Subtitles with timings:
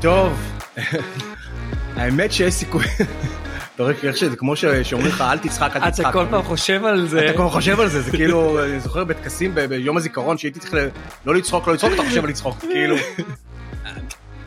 [0.00, 0.32] טוב,
[1.96, 2.84] האמת שיש סיכוי,
[3.74, 6.00] אתה רואה איך שזה כמו שאומרים לך אל תצחק אל תצחק.
[6.00, 7.18] אתה כל פעם חושב על זה.
[7.18, 10.74] אתה כל הזמן חושב על זה, זה כאילו, אני זוכר בטקסים ביום הזיכרון שהייתי צריך
[11.26, 12.96] לא לצחוק, לא לצחוק, אתה חושב על לצחוק, כאילו.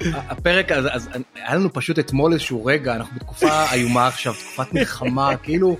[0.01, 5.37] הפרק, אז, אז היה לנו פשוט אתמול איזשהו רגע, אנחנו בתקופה איומה עכשיו, תקופת מלחמה,
[5.37, 5.77] כאילו,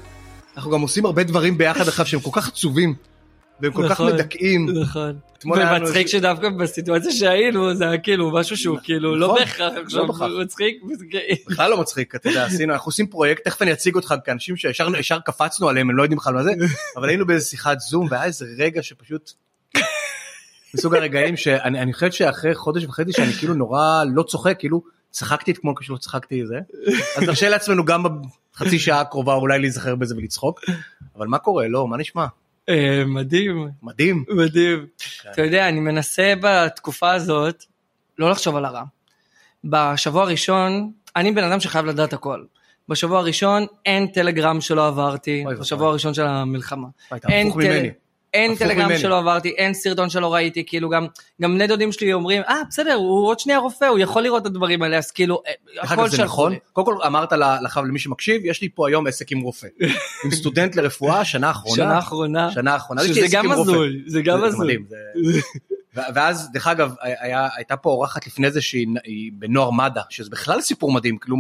[0.58, 2.94] אנחנו גם עושים הרבה דברים ביחד עכשיו שהם כל כך עצובים,
[3.62, 4.14] והם כל כך נכון.
[4.14, 4.70] מדכאים.
[4.82, 5.20] נכון.
[5.46, 10.30] ומצחיק שדווקא בסיטואציה שהיינו זה היה כאילו משהו שהוא כאילו לא נכון, בהכרח לא עכשיו.
[10.42, 10.82] מצחיק.
[11.50, 14.88] בכלל לא מצחיק, אתה יודע, עשינו, אנחנו עושים פרויקט, תכף אני אציג אותך כאנשים שישר
[15.00, 16.52] ישר קפצנו עליהם, הם לא יודעים בכלל מה זה,
[16.98, 19.32] אבל היינו באיזה שיחת זום, והיה איזה רגע שפשוט,
[20.74, 25.52] מסוג הרגעים שאני אני חושב שאחרי חודש וחצי שאני כאילו נורא לא צוחק, כאילו צחקתי
[25.52, 26.60] אתמול כשלא צחקתי זה,
[27.18, 28.04] אז נרשה לעצמנו גם
[28.54, 30.60] בחצי שעה הקרובה אולי להיזכר בזה ולצחוק,
[31.16, 32.26] אבל מה קורה, לא, מה נשמע?
[32.70, 34.26] אה, מדהים, מדהים.
[34.30, 34.86] מדהים.
[35.24, 35.30] כן.
[35.32, 37.66] אתה יודע, אני מנסה בתקופה הזאת
[38.18, 38.84] לא לחשוב על הרע.
[39.64, 42.44] בשבוע הראשון, אני בן אדם שחייב לדעת הכל.
[42.90, 45.90] בשבוע הראשון אין טלגרם שלא עברתי, בשבוע.
[45.90, 46.88] הראשון של המלחמה.
[47.16, 47.90] אתה אין הפוך ממני.
[48.34, 49.00] אין טלגרם ממני.
[49.00, 51.08] שלא עברתי, אין סרטון שלא ראיתי, כאילו גם,
[51.42, 54.48] גם בני דודים שלי אומרים, אה בסדר, הוא עוד שנייה רופא, הוא יכול לראות את
[54.48, 56.56] הדברים האלה, אז כאילו, אה, הכל שלחו נכון.
[56.74, 59.68] קודם כל אמרת לך למי שמקשיב, יש לי פה היום עסק עם רופא,
[60.26, 63.52] עם סטודנט לרפואה, שנה אחרונה, שנה אחרונה, שנה אחרונה, שזה גם.
[63.52, 64.78] הזוי, זה גם הזוי.
[65.94, 70.62] ואז דרך אגב היה, הייתה פה אורחת לפני זה שהיא היא בנוער מד"א שזה בכלל
[70.62, 71.38] סיפור מדהים כאילו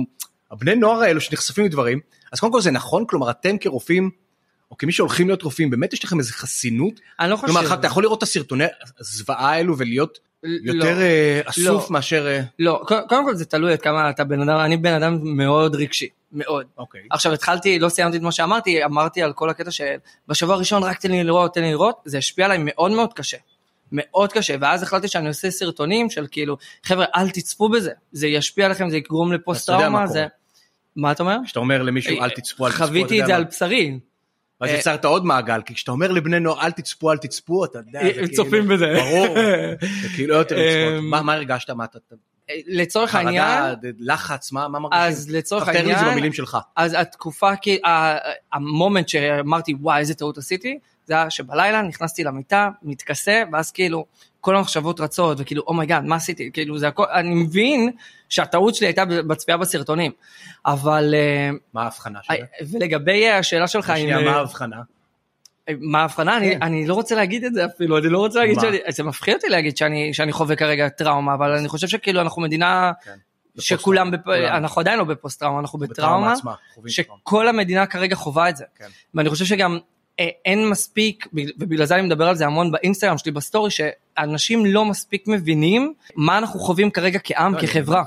[0.52, 2.00] הבני נוער האלו שנחשפים לדברים
[2.32, 4.10] אז קודם כל זה נכון כלומר אתם כרופאים
[4.72, 7.54] או כמי שהולכים להיות רופאים באמת יש לכם איזה חסינות אני לא חושב.
[7.54, 8.64] כלומר אתה יכול לראות את הסרטוני
[9.00, 10.74] הזוועה האלו ולהיות לא.
[10.74, 11.94] יותר אה, אסוף לא.
[11.94, 15.18] מאשר אה, לא, קודם כל זה תלוי עד כמה אתה בן אדם, אני בן אדם
[15.24, 16.68] מאוד רגשי, מאוד.
[16.78, 21.00] אוקיי עכשיו התחלתי, לא סיימתי את מה שאמרתי, אמרתי על כל הקטע שבשבוע הראשון רק
[21.00, 23.38] תן לי לראות, תן לי לראות, זה השפיע עליי מאוד מאוד קשה.
[23.92, 28.66] מאוד קשה, ואז החלטתי שאני עושה סרטונים של כאילו, חבר'ה אל תצפו בזה, זה ישפיע
[28.66, 30.08] עליכם, זה יגרום לפוסט טראומה.
[30.08, 30.26] זה...
[30.96, 31.38] מה אתה אומר?
[31.46, 33.36] כשאתה אומר למישהו אל תצפו אל תצפו חוויתי את זה.
[33.36, 34.00] על בשרי,
[34.62, 37.80] ואז אה, יצרת עוד מעגל כי כשאתה אומר לבני נוער אל תצפו אל תצפו אתה
[37.80, 38.94] יודע זה הם כאילו- צופים בזה.
[38.98, 39.36] ברור
[40.02, 42.00] זה כאילו יותר לצפות אמ, מה הרגשת מה אתה
[42.68, 45.04] לצורך העניין, חרדה, לחץ, מה, מה מרגישים?
[45.04, 46.58] אז לצורך תאר לי את זה העניין, במילים שלך.
[46.76, 47.52] אז התקופה,
[48.54, 54.06] ה moment שאמרתי וואי איזה טעות עשיתי, זה היה שבלילה נכנסתי למיטה, מתכסה, ואז כאילו
[54.42, 57.92] כל המחשבות רצות, וכאילו oh my god מה עשיתי, כאילו זה הכל, אני מבין
[58.30, 60.12] שהטעות שלי הייתה בצפייה בסרטונים,
[60.66, 62.36] אבל אה, מה ההבחנה שלך?
[62.72, 64.82] ולגבי השאלה שלך, אם, אה, מה ההבחנה?
[65.80, 66.38] מה ההבחנה?
[66.38, 66.64] אני, כן.
[66.64, 68.62] אני לא רוצה להגיד את זה אפילו, אני לא רוצה להגיד מה?
[68.62, 72.42] שאני, זה מפחיד אותי להגיד שאני, שאני חווה כרגע טראומה, אבל אני חושב שכאילו אנחנו
[72.42, 73.16] מדינה כן.
[73.60, 74.28] שכולם, בפ...
[74.28, 77.22] אנחנו עדיין לא בפוסט טראומה, אנחנו בטראומה בטראומה, עצמה, חווים טראומה.
[77.24, 78.66] שכל המדינה כרגע חווה את זה.
[78.78, 78.88] כן.
[79.14, 79.80] ואני חושב שגם אה,
[80.20, 85.28] אין מספיק, ובגלל זה אני מדבר על זה המון באינסטגרם שלי בסטורי, שאנשים לא מספיק
[85.28, 88.04] מבינים מה אנחנו חווים כרגע כעם, לא, כחברה.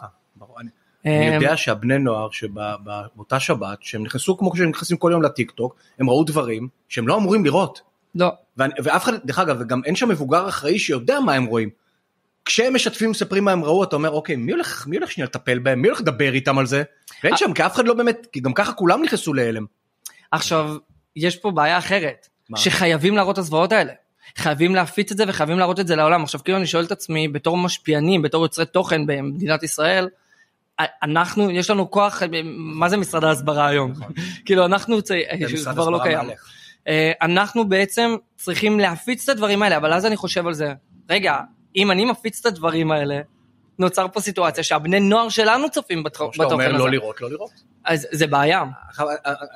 [0.60, 0.68] אני-
[1.06, 5.76] אה, יודע שהבני נוער שבאותה שבת, שהם נכנסו כמו שהם נכנסים כל יום לטיק טוק,
[5.98, 7.80] הם ראו דברים שהם לא אמורים לראות.
[8.14, 11.70] לא, ואף אחד, דרך אגב, וגם אין שם מבוגר אחראי שיודע מה הם רואים.
[12.44, 15.58] כשהם משתפים מספרים מה הם ראו אתה אומר אוקיי מי הולך מי הולך שנייה לטפל
[15.58, 16.82] בהם מי הולך לדבר איתם על זה
[17.24, 19.64] ואין שם כי אף אחד לא באמת כי גם ככה כולם נכנסו להלם.
[20.30, 20.76] עכשיו,
[21.16, 22.58] יש פה בעיה אחרת, מה?
[22.58, 23.92] שחייבים להראות את הזוועות האלה.
[24.36, 26.22] חייבים להפיץ את זה וחייבים להראות את זה לעולם.
[26.22, 30.08] עכשיו כאילו אני שואל את עצמי, בתור משפיענים, בתור יוצרי תוכן במדינת ישראל,
[31.02, 32.22] אנחנו, יש לנו כוח,
[32.56, 33.92] מה זה משרד ההסברה היום?
[34.46, 35.22] כאילו אנחנו, זה
[35.72, 36.30] כבר לא קיים.
[36.88, 40.72] אה, אנחנו בעצם צריכים להפיץ את הדברים האלה, אבל אז אני חושב על זה,
[41.10, 41.38] רגע,
[41.76, 43.20] אם אני מפיץ את הדברים האלה,
[43.78, 46.90] נוצר פה סיטואציה שהבני נוער שלנו צופים בתוכ- כמו שאתה אומר בתוכן לא הזה.
[46.90, 47.73] לראות לא לראות.
[47.84, 48.62] אז זה בעיה.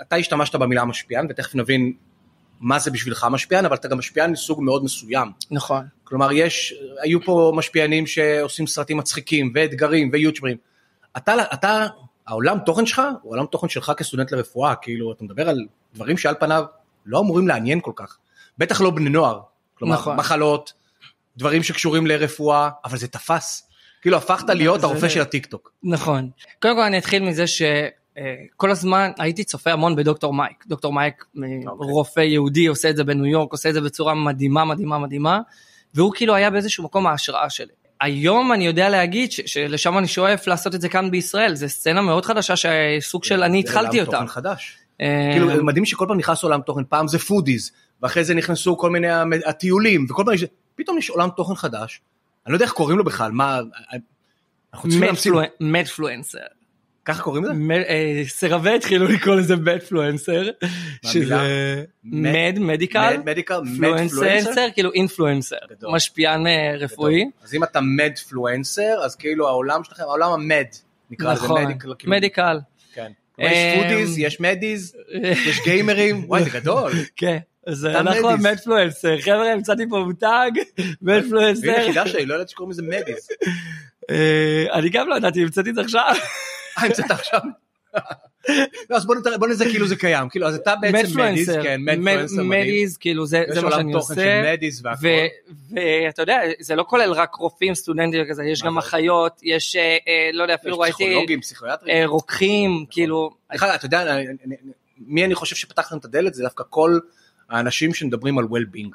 [0.01, 1.93] אתה השתמשת במילה משפיען ותכף נבין
[2.61, 5.33] מה זה בשבילך משפיען אבל אתה גם משפיען מסוג מאוד מסוים.
[5.51, 5.87] נכון.
[6.05, 10.57] כלומר יש היו פה משפיענים שעושים סרטים מצחיקים ואתגרים ויוטיוברים.
[11.17, 11.87] אתה אתה
[12.27, 15.59] העולם תוכן שלך הוא עולם תוכן שלך כסטודנט לרפואה כאילו אתה מדבר על
[15.95, 16.65] דברים שעל פניו
[17.07, 18.17] לא אמורים לעניין כל כך.
[18.59, 19.41] בטח לא בני נוער.
[19.75, 20.17] כלומר נכון.
[20.17, 20.73] מחלות
[21.37, 23.69] דברים שקשורים לרפואה אבל זה תפס.
[24.03, 25.73] כאילו הפכת להיות זה- הרופא של הטיק טוק.
[25.83, 26.31] נכון.
[26.63, 27.45] קודם כל אני אתחיל מזה
[28.19, 30.65] שכל הזמן הייתי צופה המון בדוקטור מייק.
[30.67, 31.93] דוקטור מייק, אה, אוקיי.
[31.93, 35.41] רופא יהודי, עושה את זה בניו יורק, עושה את זה בצורה מדהימה, מדהימה, מדהימה,
[35.95, 37.73] והוא כאילו היה באיזשהו מקום ההשראה שלי.
[38.01, 42.03] היום אני יודע להגיד ש- שלשם אני שואף לעשות את זה כאן בישראל, זו סצנה
[42.03, 44.27] מאוד חדשה שסוג של אני התחלתי אותה.
[44.27, 44.79] חדש.
[45.01, 47.73] אה, כאילו מדהים שכל פעם נכנס עולם תוכן פעם זה foodies
[48.03, 49.09] ואחרי זה נכנסו כל מיני
[49.47, 50.35] הטיולים וכל פעם
[50.75, 52.01] פתאום יש עולם תוכן חדש.
[52.47, 53.61] אני לא יודע איך קוראים לו בכלל מה.
[54.75, 55.41] אנחנו צריכים להמציא לו.
[55.61, 56.39] medfluencer.
[57.09, 57.53] ככה קוראים לזה?
[57.89, 60.43] אה, סירבי התחילו לקרוא לזה medfluencer,
[61.07, 61.35] שזה
[62.05, 63.61] med, medical, medical,
[64.11, 65.95] fluencer, כאילו influencer, גדול.
[65.95, 67.25] משפיען אה, רפואי.
[67.43, 70.67] אז אם אתה medfluencer, אז כאילו העולם שלכם, העולם ה med,
[71.11, 71.95] נקרא לזה נכון, medical.
[71.99, 72.59] כאילו, medical.
[72.95, 73.13] כן.
[73.39, 76.93] יש אמ, foodies, יש meddies, יש גיימרים, וואי זה גדול.
[77.17, 78.47] כן, אז אנחנו meddies.
[78.47, 80.51] ה medfluencer, חבר'ה המצאתי פה מותג,
[81.03, 81.87] medfluencer.
[81.87, 83.29] חידה שלי, לא ידעתי שקוראים לזה meddies.
[84.11, 86.03] אה, אני גם לא ידעתי, המצאתי את זה עכשיו.
[86.79, 87.41] אה, המצאת עכשיו?
[88.91, 89.07] לא, אז
[89.39, 91.81] בוא נזה כאילו זה קיים, כאילו אז אתה בעצם מדיז, כן.
[92.45, 94.55] מדיז, כאילו זה מה שאני עושה.
[95.71, 98.79] ואתה יודע, זה לא כולל רק רופאים, סטודנטים וכזה, יש גם זה?
[98.79, 101.27] אחיות, יש, אה, אה, לא יודע, אפילו ראיתי
[102.07, 104.17] רוקחים, כאילו, דרך אגב, אתה יודע,
[104.99, 106.99] מי אני חושב שפתח לכם את הדלת זה דווקא כל
[107.51, 108.91] האנשים שמדברים על well-being.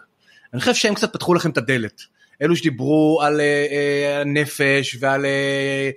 [0.54, 2.02] אני חושב שהם קצת פתחו לכם את הדלת.
[2.42, 5.90] אלו שדיברו על אה, אה, הנפש ועל אה,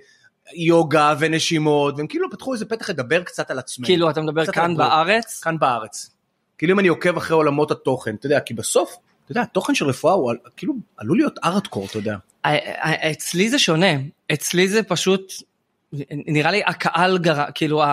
[0.55, 3.85] יוגה ונשימות, והם כאילו פתחו איזה פתח לדבר קצת על עצמם.
[3.85, 6.09] כאילו, אתה מדבר כאן בארץ, כאן בארץ.
[6.57, 9.85] כאילו אם אני עוקב אחרי עולמות התוכן, אתה יודע, כי בסוף, אתה יודע, התוכן של
[9.85, 12.17] רפואה הוא כאילו עלול להיות ארטקור, אתה יודע.
[13.11, 13.91] אצלי זה שונה,
[14.33, 15.33] אצלי זה פשוט,
[16.11, 17.43] נראה לי הקהל גר...
[17.55, 17.83] כאילו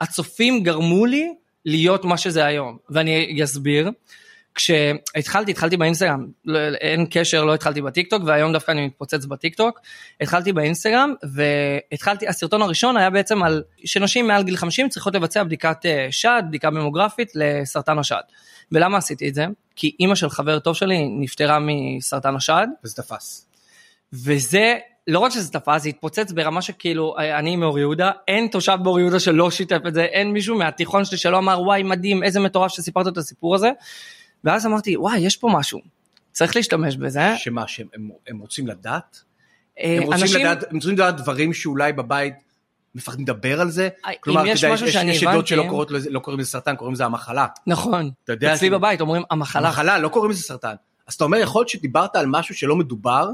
[0.00, 1.34] הצופים גרמו לי
[1.64, 3.90] להיות מה שזה היום, ואני אסביר.
[4.58, 9.80] כשהתחלתי, התחלתי באינסטגרם, לא, אין קשר, לא התחלתי בטיקטוק, והיום דווקא אני מתפוצץ בטיקטוק.
[10.20, 15.86] התחלתי באינסטגרם, והתחלתי, הסרטון הראשון היה בעצם על שנשים מעל גיל 50 צריכות לבצע בדיקת
[15.86, 18.20] אה, שד, בדיקה ממוגרפית לסרטן השד.
[18.72, 19.46] ולמה עשיתי את זה?
[19.76, 23.48] כי אימא של חבר טוב שלי נפטרה מסרטן השד, וזה תפס.
[24.12, 24.76] וזה
[25.06, 29.20] לא רק שזה תפס, זה התפוצץ ברמה שכאילו, אני מאור יהודה, אין תושב באור יהודה
[29.20, 33.08] שלא שיתף את זה, אין מישהו מהתיכון שלי שלא אמר וואי מדהים, איזה מטורף שסיפרת
[33.08, 33.70] את הסיפור הזה.
[34.44, 35.80] ואז אמרתי וואי יש פה משהו,
[36.32, 37.34] צריך להשתמש בזה.
[37.36, 39.22] שמה, שהם הם- הם רוצים לדעת?
[39.80, 42.34] אה, הם רוצים אנשים, לדעת, הם רוצים לדעת דברים שאולי בבית
[42.94, 43.88] מפחדים לדבר על זה?
[44.06, 47.04] אם כלומר, אתה יודע, יש- יש עדות שלא קוראות לא קוראים לזה סרטן, קוראים לזה
[47.04, 47.46] המחלה.
[47.66, 50.74] נכון, אתה יודע אצלי בבית אומרים המחלה, המחלה, לא קוראים לזה סרטן.
[51.06, 53.28] אז אתה אומר, יכול להיות שדיברת על משהו שלא מדובר,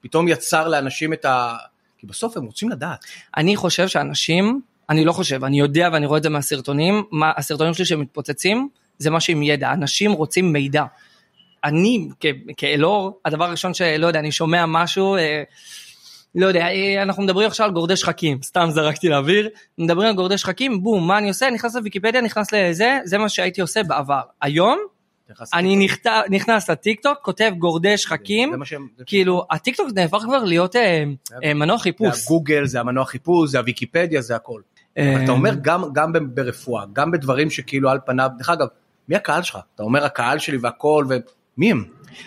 [0.00, 1.56] פתאום יצר לאנשים את ה...
[1.98, 3.04] כי בסוף הם רוצים לדעת.
[3.36, 4.60] אני חושב שאנשים,
[4.90, 9.10] אני לא חושב, אני יודע ואני רואה את זה מהסרטונים, מה, הסרטונים שלי שמתפוצצים, זה
[9.10, 10.84] משהו עם ידע, אנשים רוצים מידע.
[11.64, 12.26] אני כ-
[12.56, 15.42] כאלאור, הדבר הראשון שלא יודע, אני שומע משהו, אה,
[16.34, 19.48] לא יודע, אה, אנחנו מדברים עכשיו על גורדי שחקים, סתם זרקתי לאוויר,
[19.78, 21.50] מדברים על גורדי שחקים, בום, מה אני עושה?
[21.50, 24.20] נכנס לוויקיפדיה, נכנס לזה, זה מה שהייתי עושה בעבר.
[24.42, 24.78] היום,
[25.54, 25.76] אני.
[25.76, 28.76] נכת, נכנס לטיקטוק, כותב גורדי שחקים, זה.
[28.98, 31.04] זה- כאילו, הטיקטוק נהפך כבר להיות אה,
[31.44, 32.24] אה, מנוע זה חיפוש.
[32.26, 34.60] הגוגל, זה המנוע חיפוש, זה הוויקיפדיה, זה הכל.
[34.98, 38.66] אבל אתה אה, אומר גם, גם ברפואה, גם בדברים שכאילו על פניו, דרך אגב,
[39.08, 39.58] מי הקהל שלך?
[39.74, 41.84] אתה אומר הקהל שלי והכל, ומי הם?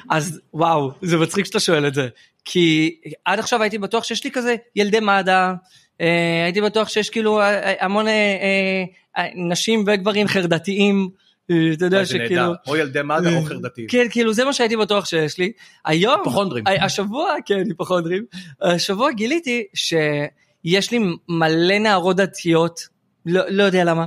[0.10, 2.08] אז וואו, זה מצחיק שאתה שואל את זה.
[2.46, 2.96] כי
[3.26, 5.54] עד עכשיו הייתי בטוח שיש לי כזה ילדי מד"א,
[6.02, 8.84] אה, הייתי בטוח שיש כאילו אה, אה, המון אה, אה,
[9.18, 11.10] אה, נשים וגברים חרדתיים,
[11.46, 13.88] אתה יודע שכאילו, או ילדי מד"א או חרדתיים.
[13.88, 15.52] כן, כאילו זה מה שהייתי בטוח שיש לי.
[15.86, 16.64] היום, היפוכונדרים.
[16.82, 18.26] השבוע, כן, היפוכונדרים,
[18.62, 21.00] השבוע גיליתי שיש לי
[21.30, 22.80] מלא נערות דתיות,
[23.26, 24.06] לא, לא יודע למה,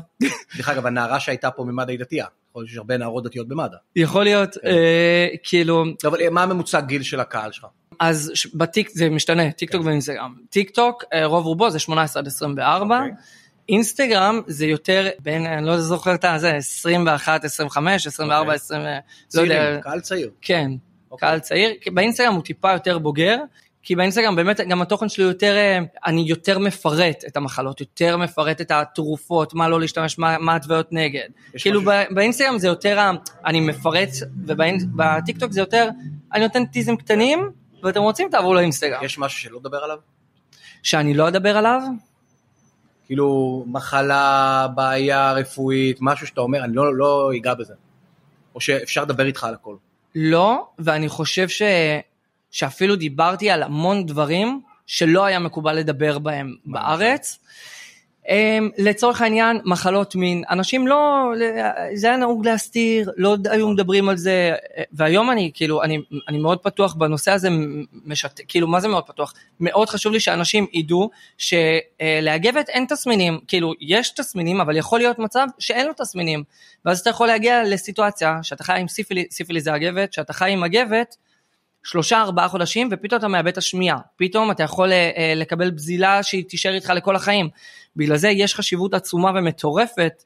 [0.57, 2.27] דרך אגב, הנערה שהייתה פה ממד"א היא דתייה.
[2.53, 3.77] יכול להיות שיש הרבה נערות דתיות במד"א.
[3.97, 4.69] יכול להיות, כן.
[4.69, 7.67] אה, כאילו, לא, אבל מה הממוצע גיל של הקהל שלך?
[7.99, 9.89] אז בטיק זה משתנה, טיק טוק כן.
[9.89, 10.35] ואינסטגרם.
[10.51, 13.13] טיק טוק, אה, רוב רובו זה 18 עד 24, אוקיי.
[13.69, 18.55] אינסטגרם זה יותר בין, אני לא זוכר את הזה, 21, 25, 24, אוקיי.
[18.55, 18.99] 20, אה,
[19.35, 20.31] לא יודע, קהל צעיר.
[20.43, 20.71] כן,
[21.11, 21.29] אוקיי.
[21.29, 23.39] קהל צעיר, באינסטגרם הוא טיפה יותר בוגר,
[23.83, 28.61] כי באינסטגרם באמת גם התוכן שלי יותר, אה, אני יותר מפרט את המחלות, יותר מפרט
[28.61, 31.29] את התרופות, מה לא להשתמש, מה מה ההתוויות נגד.
[31.59, 33.11] כאילו משהו- באינסטגרם זה יותר,
[33.47, 34.09] אני מפרט,
[34.47, 35.89] ובטיקטוק זה יותר,
[36.33, 37.51] אני נותן teasים קטנים,
[37.83, 39.05] ואתם רוצים תעברו לאינסטגרם.
[39.05, 39.99] יש משהו שלא לדבר עליו?
[40.83, 41.81] שאני לא אדבר עליו,
[43.07, 47.75] כאילו מחלה, בעיה רפואית, משהו שאתה אומר, אני לא, לא אגע בזה.
[48.55, 49.77] או שאפשר לדבר איתך על הכל.
[50.15, 51.63] לא, ואני חושב ש...
[52.53, 57.39] שאפילו דיברתי על המון דברים שלא היה מקובל לדבר בהם בארץ.
[58.23, 58.25] Um,
[58.79, 61.33] לצורך העניין, מחלות מין, אנשים לא,
[61.95, 64.55] זה היה נהוג להסתיר, לא היו מדברים על זה,
[64.93, 67.49] והיום אני כאילו, אני, אני מאוד פתוח בנושא הזה,
[68.05, 69.35] משת, כאילו מה זה מאוד פתוח?
[69.61, 75.47] מאוד חשוב לי שאנשים ידעו שלאגבת אין תסמינים, כאילו יש תסמינים, אבל יכול להיות מצב
[75.59, 76.43] שאין לו תסמינים,
[76.85, 80.65] ואז אתה יכול להגיע לסיטואציה שאתה חי עם סיפילי, סיפילי זה אגבת, שאתה חי עם
[80.65, 81.17] אגבת,
[81.85, 86.45] שלושה ארבעה חודשים ופתאום אתה מאבד את השמיעה, פתאום אתה יכול אה, לקבל בזילה שהיא
[86.49, 87.49] תישאר איתך לכל החיים.
[87.97, 90.23] בגלל זה יש חשיבות עצומה ומטורפת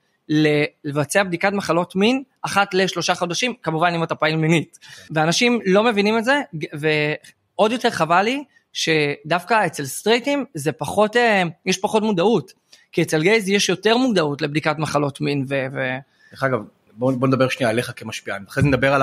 [0.85, 4.79] לבצע בדיקת מחלות מין אחת לשלושה חודשים, כמובן אם אתה פעיל מינית.
[5.11, 6.41] ואנשים לא מבינים את זה,
[6.73, 12.53] ועוד יותר חבל לי שדווקא אצל סטרייטים זה פחות, אה, יש פחות מודעות.
[12.93, 15.55] כי אצל gays יש יותר מודעות לבדיקת מחלות מין ו...
[16.31, 16.61] דרך אגב,
[16.93, 19.03] בוא, בוא נדבר שנייה עליך כמשפיען, אחרי זה נדבר על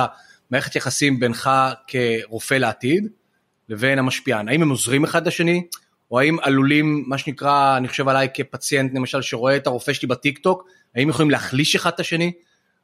[0.49, 1.49] המערכת יחסים בינך
[1.87, 3.07] כרופא לעתיד
[3.69, 5.63] לבין המשפיען, האם הם עוזרים אחד לשני,
[6.11, 10.07] או האם עלולים, מה שנקרא, אני חושב עליי כ patient למשל שרואה את הרופא שלי
[10.07, 12.31] בטיק טוק, האם יכולים להחליש אחד את השני,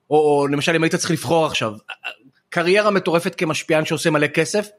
[0.10, 1.74] או, או למשל אם היית צריך לבחור עכשיו,
[2.50, 4.70] קריירה מטורפת כמשפיען שעושה מלא כסף,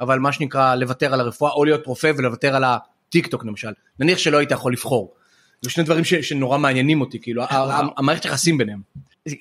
[0.00, 4.18] אבל מה שנקרא לוותר על הרפואה, או להיות רופא ולוותר על הטיק טוק למשל, נניח
[4.18, 5.14] שלא היית יכול לבחור.
[5.62, 7.42] זה שני דברים ש, שנורא מעניינים אותי, כאילו,
[7.96, 8.80] המערכת יחסים ביניהם.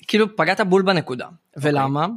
[0.07, 2.07] כאילו פגעת בול בנקודה, ולמה?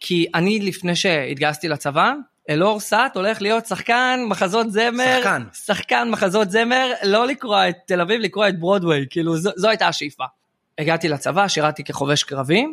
[0.00, 2.12] כי אני לפני שהתגייסתי לצבא,
[2.50, 5.42] אלאור סאט הולך להיות שחקן מחזות זמר, שחקן.
[5.64, 9.88] שחקן מחזות זמר, לא לקרוע את תל אביב, לקרוע את ברודוויי, כאילו זו, זו הייתה
[9.88, 10.24] השאיפה.
[10.78, 12.66] הגעתי לצבא, שירתי כחובש קרבי,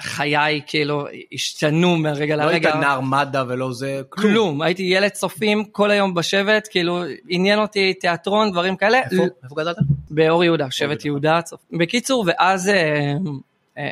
[0.00, 2.76] חיי כאילו השתנו מהרגע לא היית לרגע.
[2.78, 4.32] נער מד"א ולא זה, כלום.
[4.32, 8.98] כלום, הייתי ילד צופים כל היום בשבט, כאילו עניין אותי תיאטרון, דברים כאלה.
[8.98, 9.76] איפה, איפה גדלת?
[10.10, 11.40] באור יהודה, שבט יהודה.
[11.42, 13.14] צופ- בקיצור, ואז אה, אה,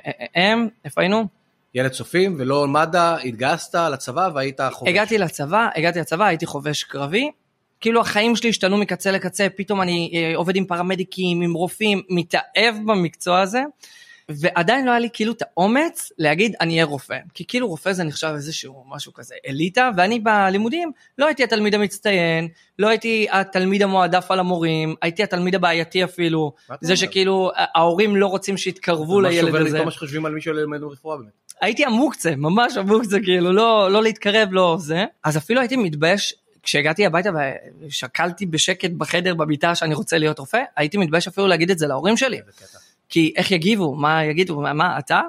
[0.07, 1.27] אה, אה, הם, איפה היינו?
[1.75, 4.91] ילד צופים ולא מד"א, התגייסת לצבא והיית חובש.
[4.91, 7.31] הגעתי לצבא, הגעתי לצבא, הייתי חובש קרבי.
[7.81, 12.75] כאילו החיים שלי השתנו מקצה לקצה, פתאום אני אה, עובד עם פרמדיקים, עם רופאים, מתאהב
[12.87, 13.63] במקצוע הזה,
[14.37, 17.19] ועדיין לא היה לי כאילו את האומץ להגיד אני אהיה רופא.
[17.35, 22.49] כי כאילו רופא זה נחשב איזשהו משהו כזה אליטה, ואני בלימודים לא הייתי התלמיד המצטיין,
[22.79, 26.97] לא הייתי התלמיד המועדף על המורים, הייתי התלמיד הבעייתי אפילו, מה זה אומר?
[26.97, 29.79] שכאילו ההורים לא רוצים שיתקרבו מה לילד שובר לי הזה.
[29.79, 31.31] כל מה שחושבים על מי שלומד רפואה באמת.
[31.61, 35.05] הייתי המוקצה, ממש המוקצה, כאילו, לא, לא להתקרב, לא זה.
[35.25, 37.31] אז אפילו הייתי מתבייש, כשהגעתי הביתה
[37.81, 42.17] ושקלתי בשקט בחדר במיטה שאני רוצה להיות רופא, הייתי מתבייש אפילו להגיד את זה להורים
[42.17, 42.39] שלי.
[42.39, 42.79] קטע.
[43.11, 45.21] כי איך יגיבו, מה יגידו, מה, מה אתה?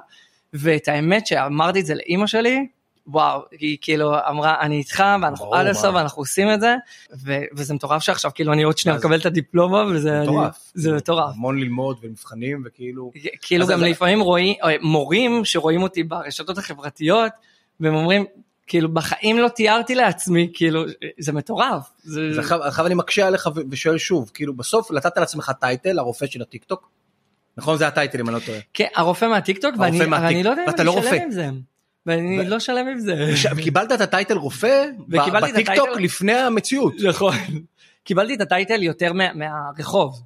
[0.53, 2.67] ואת האמת שאמרתי את זה לאימא שלי,
[3.07, 5.67] וואו, היא כאילו אמרה, אני איתך, ואנחנו עד.
[5.67, 6.75] הסוף, ואנחנו עושים את זה,
[7.25, 10.71] ו- וזה מטורף שעכשיו, כאילו, אני עוד שנייה מקבל את הדיפלומה, וזה אני- מטורף.
[10.73, 11.35] זה מטורף.
[11.35, 13.11] המון ללמוד ומבחנים וכאילו.
[13.41, 17.31] כאילו גם אז- לפעמים רואים, אה, מורים שרואים אותי ברשתות החברתיות,
[17.79, 18.25] והם אומרים,
[18.67, 20.83] כאילו בחיים לא תיארתי לעצמי, כאילו,
[21.19, 21.89] זה מטורף.
[22.03, 22.29] זה...
[22.63, 26.89] עכשיו אני מקשה עליך ושואל שוב, כאילו בסוף נתת לעצמך title, הרופא של הטיק טוק?
[27.57, 28.59] נכון זה ה title אם אני לא טועה.
[28.73, 29.99] כן, הרופא מהטיקטוק, ואני
[30.43, 31.09] לא יודע אם אני לא רופא.
[31.09, 31.49] שלם עם זה.
[32.05, 33.33] ואני לא שלם עם זה.
[33.63, 36.93] קיבלת את ה title רופא ב- וקיבלתי את בטיק טוק ה title- לפני המציאות.
[37.07, 37.35] נכון.
[38.03, 40.21] קיבלתי את ה title יותר מה- מהרחוב.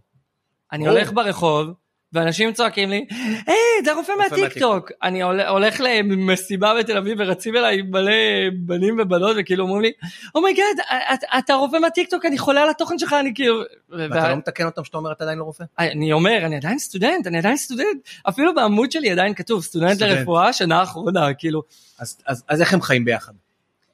[0.71, 0.87] אני.
[0.87, 1.67] הולך ברחוב,
[2.13, 3.05] ואנשים צועקים לי,
[3.47, 4.91] היי, זה הרופא מהטיקטוק.
[5.03, 8.11] אני הול- הולך למסיבה בתל אביב ורצים אליי מלא
[8.53, 9.91] בנים ובנות, וכאילו אומרים לי,
[10.35, 10.65] oh my god,
[11.37, 13.61] אתה רופא מהטיקטוק, אני חולה על התוכן שלך, אני כאילו...
[13.89, 15.63] ואתה לא מתקן אותם שאתה אומר אתה עדיין לא רופא?
[15.79, 17.97] אני אומר, אני עדיין סטודנט, אני עדיין סטודנט.
[18.29, 20.01] אפילו בעמוד שלי עדיין כתוב, סטודנט.
[20.01, 21.63] לרפואה, שנה אחרונה, כאילו.
[21.99, 22.17] אז-
[22.61, 23.33] איך הם חיים ביחד?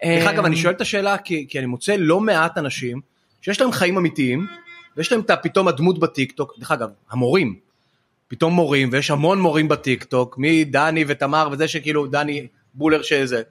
[0.06, 3.02] דרך אגב אני אמ, שואל את השאלה כי אני מוצא לא מעט אנשים
[3.42, 4.48] שיש להם חיים אמיתיים
[4.98, 7.56] ויש להם פתאום הדמות בטיק טוק, דרך אגב המורים,
[8.32, 13.42] פתאום מורים ויש המון מורים בטיק טוק, מדני ותמר וזה שכאילו דני בולר שזה,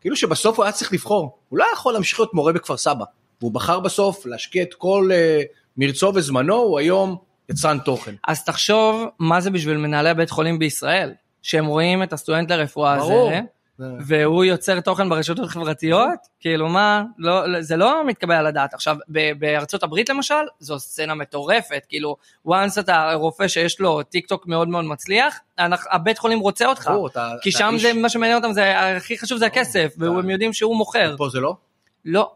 [0.00, 3.04] כאילו שבסוף הוא היה צריך לבחור, הוא לא יכול להמשיך להיות מורה בכפר סבא,
[3.40, 5.42] והוא בחר בסוף להשקיע את כל אה,
[5.76, 7.16] מרצו וזמנו, הוא היום
[7.50, 8.14] יצרן תוכן.
[8.28, 11.12] אז תחשוב מה זה בשביל מנהלי בית חולים בישראל,
[11.42, 13.26] שהם רואים את הסטודנט לרפואה ברור.
[13.28, 13.40] הזה, זה-
[13.78, 16.08] והוא יוצר תוכן ברשתות החברתיות,
[16.40, 18.74] כאילו מה, לא, זה לא מתקבל על הדעת.
[18.74, 22.16] עכשיו, ב- בארצות הברית למשל, זו סצנה מטורפת, כאילו,
[22.48, 26.90] once אתה רופא שיש לו טיק טוק מאוד מאוד מצליח, אנחנו- הבית חולים רוצה אותך,
[27.10, 30.10] אתה- כי אתה שם איש- זה מה שמעניין אותם, זה הכי חשוב זה הכסף, אתה-
[30.10, 31.14] והם יודעים שהוא מוכר.
[31.18, 31.56] פה זה לא?
[32.04, 32.32] לא.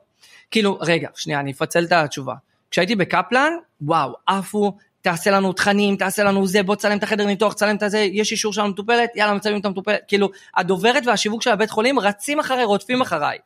[0.50, 2.34] כאילו, רגע, שנייה, אני אפצל את התשובה.
[2.70, 4.72] כשהייתי בקפלן, וואו, עפו,
[5.10, 8.32] תעשה לנו תכנים, תעשה לנו זה, בוא תצלם את החדר ניתוח, תצלם את הזה, יש
[8.32, 10.00] אישור של המטופלת, יאללה, מצלמים את המטופלת.
[10.08, 13.38] כאילו, הדוברת והשיווק של הבית חולים רצים אחריי, רודפים אחריי.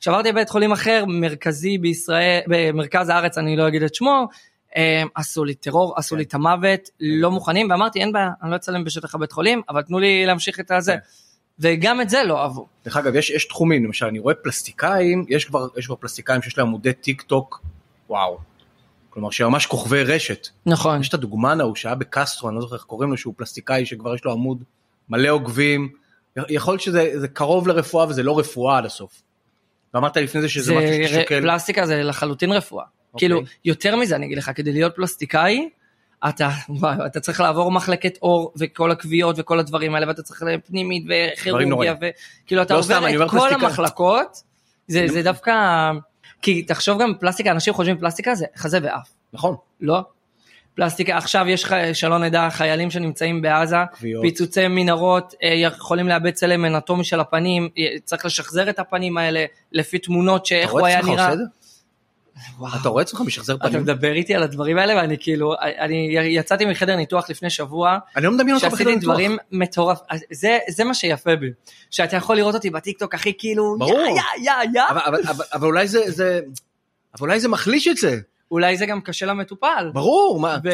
[0.00, 4.28] כשעברתי לבית חולים אחר, מרכזי בישראל, במרכז הארץ, אני לא אגיד את שמו,
[4.76, 8.56] אה, עשו לי טרור, עשו לי את המוות, לא מוכנים, ואמרתי, אין בעיה, אני לא
[8.56, 10.92] אצלם בשטח הבית חולים, אבל תנו לי להמשיך את הזה.
[10.92, 10.98] כן.
[11.60, 12.66] וגם את זה לא אהבו.
[12.84, 16.58] דרך אגב, יש, יש תחומים, למשל, אני רואה פלסטיקאים, יש כבר, יש כבר פלסטיקאים שיש
[16.58, 17.62] להם עמודי טיק טוק,
[18.08, 18.49] וואו.
[19.10, 20.48] כלומר, שממש כוכבי רשת.
[20.66, 21.00] נכון.
[21.00, 24.14] יש את הדוגמן ההוא שהיה בקסטרו, אני לא זוכר איך קוראים לו, שהוא פלסטיקאי שכבר
[24.14, 24.64] יש לו עמוד
[25.08, 25.88] מלא עוקבים.
[26.48, 29.22] יכול להיות שזה זה קרוב לרפואה וזה לא רפואה עד הסוף.
[29.94, 31.40] ואמרת לפני זה שזה זה משהו שאתה שוקל.
[31.40, 32.84] פלסטיקה זה לחלוטין רפואה.
[33.14, 33.28] אוקיי.
[33.28, 35.68] כאילו, יותר מזה אני אגיד לך, כדי להיות פלסטיקאי,
[36.28, 41.04] אתה, וואו, אתה צריך לעבור מחלקת עור וכל הכוויות וכל הדברים האלה, ואתה צריך פנימית
[41.08, 41.94] וכירורגיה.
[41.94, 43.66] וכאילו אתה לא סתם, עובר אומר את כל פלסטיקאי.
[43.66, 44.42] המחלקות,
[44.88, 45.52] זה, זה דווקא,
[46.42, 49.56] כי תחשוב גם פלסטיקה, אנשים חושבים פלסטיקה זה חזה ואף, נכון.
[49.80, 50.00] לא?
[50.74, 54.22] פלסטיקה, עכשיו יש, שלא נדע, חיילים שנמצאים בעזה, כוויות.
[54.22, 59.44] פיצוצי מנהרות, אה, יכולים לאבד צלם אנטומי של הפנים, אה, צריך לשחזר את הפנים האלה
[59.72, 61.24] לפי תמונות אתה שאיך הוא רואה את היה נראה.
[61.24, 61.44] עושה את זה?
[62.58, 62.72] וואו.
[62.80, 63.82] אתה רואה עצמך משחזר אתה פנים?
[63.82, 68.32] מדבר איתי על הדברים האלה ואני כאילו, אני יצאתי מחדר ניתוח לפני שבוע, אני לא
[68.32, 69.10] מדמיין אותך בחדר שעשיתי ניתוח.
[69.12, 69.98] דברים מטורף,
[70.32, 71.46] זה, זה מה שיפה בי,
[71.90, 73.92] שאתה יכול לראות אותי בטיקטוק הכי כאילו, ברור.
[74.00, 76.40] יא יא יא יא, אבל- אבל- אבל- אבל אולי זה, זה,
[77.18, 78.18] אבל אולי זה מחליש את זה.
[78.50, 79.90] אולי זה גם קשה למטופל.
[79.94, 80.58] ברור, מה?
[80.64, 80.70] ו...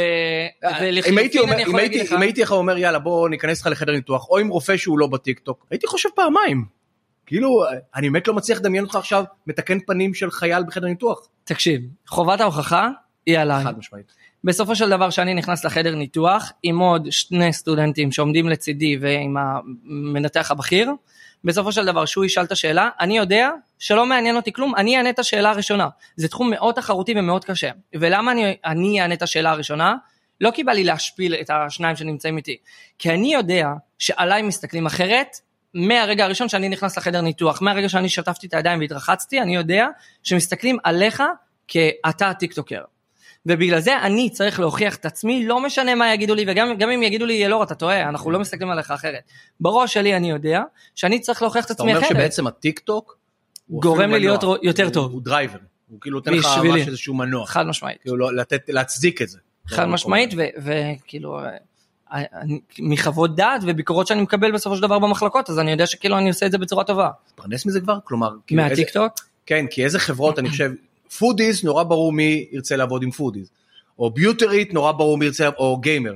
[1.41, 4.29] אומר, יכול אם הייתי, לך, אם הייתי לך אומר יאללה בוא ניכנס לך לחדר ניתוח
[4.31, 6.76] או עם רופא שהוא לא בטיקטוק הייתי חושב פעמיים.
[7.27, 7.65] כאילו
[7.95, 11.29] אני באמת לא מצליח לדמיין אותך עכשיו מתקן פנים של חייל בחדר ניתוח.
[11.45, 12.89] תקשיב, חובת ההוכחה
[13.27, 13.65] היא עליי.
[13.65, 14.13] חד משמעית.
[14.45, 20.51] בסופו של דבר שאני נכנס לחדר ניתוח עם עוד שני סטודנטים שעומדים לצידי ועם המנתח
[20.51, 20.91] הבכיר,
[21.45, 25.11] בסופו של דבר שהוא ישאל את השאלה, אני יודע שלא מעניין אותי כלום, אני אענה
[25.11, 25.89] את השאלה הראשונה.
[26.17, 27.71] זה תחום מאוד תחרותי ומאוד קשה.
[27.95, 29.95] ולמה אני, אני אענה את השאלה הראשונה?
[30.41, 32.57] לא כי בא לי להשפיל את השניים שנמצאים איתי,
[32.99, 33.69] כי אני יודע
[33.99, 35.37] שעליי מסתכלים אחרת
[35.77, 39.87] מהרגע הראשון שאני נכנס לחדר ניתוח, מהרגע שאני שטפתי את הידיים והתרחצתי, אני יודע
[40.23, 41.23] שמסתכלים עליך
[41.69, 42.83] כאתה הטיקטוקר.
[43.47, 47.03] ובגלל זה אני צריך להוכיח את עצמי, לא משנה מה יגידו לי, וגם גם אם
[47.03, 49.23] יגידו לי, אלאור, אתה טועה, אנחנו לא מסתכלים עליך אחרת.
[49.61, 50.63] בראש שלי אני יודע
[50.95, 52.17] שאני צריך להוכיח את אתה עצמי אומר אחרת.
[52.17, 53.19] שבעצם הטיק-טוק
[53.71, 55.13] גורם לי להיות יותר טוב.
[55.13, 55.59] הוא driver.
[55.89, 56.47] הוא כאילו נותן לך.
[56.65, 57.47] ממש איזשהו מנוע.
[57.47, 58.01] חד משמעית.
[58.01, 59.39] כאילו לא- לתת להצדיק את זה.
[59.67, 61.51] חד משמעית, וכאילו, אה,
[62.79, 66.47] מחוות דעת וביקורות שאני מקבל בסופו של דבר במחלקות, אז אני יודע שכאילו אני עושה
[66.47, 67.11] את זה בצורה טובה.
[67.31, 67.99] מתפרנס מזה כבר?
[68.05, 69.13] כלומר, כאילו איזה- מהטיקטוק?
[69.47, 70.73] כן, כי איזה חברות אני חושב,
[71.19, 73.51] foodies נורא ברור מי ירצה לעבוד עם foodies,
[73.99, 76.15] או ביוטרית נורא ברור מי ירצה, או גיימר.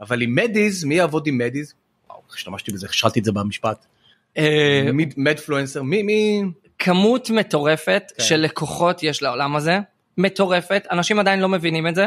[0.00, 1.74] אבל עם מדיז, מי יעבוד עם מדיז?
[2.10, 3.86] וואו, השתמשתי בזה, הכשלתי את זה במשפט.
[4.38, 6.42] אה, מדפלואנסר, מי, מי,
[6.78, 8.22] כמות מטורפת כן.
[8.24, 9.78] של לקוחות יש לעולם הזה,
[10.18, 12.06] מטורפת, אנשים עדיין לא מבינים את זה.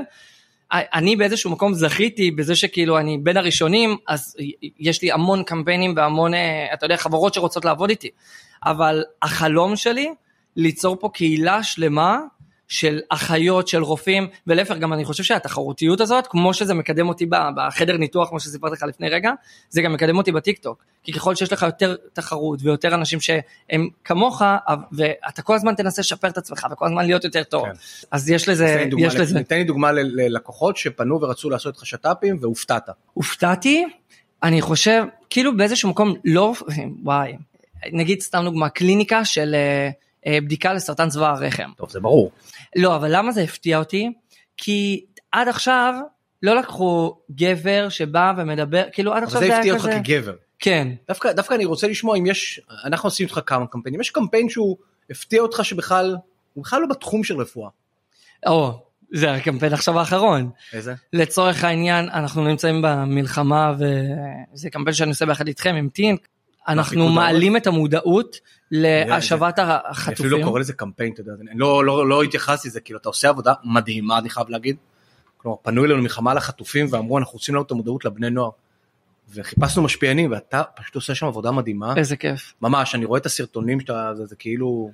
[0.71, 4.35] אני באיזשהו מקום זכיתי בזה שכאילו אני בין הראשונים, אז
[4.79, 8.09] יש לי המון קמפיינים והמון, אה, אתה יודע, חברות שרוצות לעבוד איתי.
[8.65, 10.13] אבל החלום שלי,
[10.55, 12.19] ליצור פה קהילה שלמה
[12.67, 17.97] של אחיות, של רופאים, ולהפך, גם אני חושב שהתחרותיות הזאת, כמו שזה מקדם אותי בחדר
[17.97, 19.31] ניתוח, כמו שסיפרתי לך לפני רגע,
[19.69, 20.83] זה גם מקדם אותי בטיקטוק.
[21.03, 24.41] כי ככל שיש לך יותר תחרות ויותר אנשים שהם כמוך,
[24.91, 27.65] ואתה כל הזמן תנסה לשפר את עצמך וכל הזמן להיות יותר טוב.
[27.65, 27.71] כן.
[28.11, 29.43] אז יש לזה, דוגמה, יש לזה.
[29.43, 32.89] תן לי דוגמה ללקוחות שפנו ורצו לעשות לך שת"פים והופתעת.
[33.13, 33.85] הופתעתי,
[34.43, 36.53] אני חושב, כאילו באיזשהו מקום לא,
[37.03, 37.35] וואי,
[37.91, 39.89] נגיד סתם דוגמה, קליניקה של אה,
[40.27, 41.71] בדיקה לסרטן צוואר הרחם.
[41.77, 42.31] טוב, זה ברור.
[42.75, 44.13] לא, אבל למה זה הפתיע אותי?
[44.57, 45.93] כי עד עכשיו
[46.43, 49.99] לא לקחו גבר שבא ומדבר, כאילו עד אבל עכשיו זה זה היה הפתיע אותך כזה...
[50.03, 50.35] כגבר.
[50.59, 54.49] כן, דווקא, דווקא אני רוצה לשמוע אם יש, אנחנו עושים איתך כמה קמפיינים, יש קמפיין
[54.49, 54.77] שהוא
[55.09, 56.15] הפתיע אותך שבכלל,
[56.53, 57.69] הוא בכלל לא בתחום של רפואה.
[58.45, 58.81] או,
[59.13, 60.49] זה הקמפיין עכשיו האחרון.
[60.73, 60.93] איזה?
[61.13, 63.73] לצורך העניין, אנחנו נמצאים במלחמה
[64.53, 66.27] וזה קמפיין שאני עושה ביחד איתכם עם טינק.
[66.67, 68.37] אנחנו מעלים את המודעות
[68.71, 70.25] להשבת אני החטופים.
[70.25, 73.09] אפילו לא קורא לזה קמפיין, אתה יודע, אני לא, לא, לא התייחסתי לזה, כאילו אתה
[73.09, 74.75] עושה עבודה מדהימה, אני חייב להגיד.
[75.37, 78.49] כלומר, פנו אלינו מלחמה לחטופים ואמרו אנחנו רוצים להעלות את המודעות לבני נוער.
[79.33, 81.93] וחיפשנו משפיענים ואתה פשוט עושה שם עבודה מדהימה.
[81.97, 82.53] איזה כיף.
[82.61, 84.91] ממש, אני רואה את הסרטונים שאתה, זה, זה כאילו,